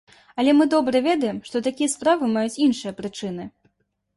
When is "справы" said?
1.97-2.33